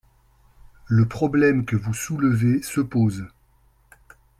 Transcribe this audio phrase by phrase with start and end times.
[0.87, 3.23] Le problème que vous soulevez se pose.